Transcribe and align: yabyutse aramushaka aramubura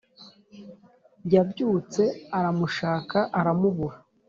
yabyutse 1.33 2.01
aramushaka 2.37 3.19
aramubura 3.39 3.97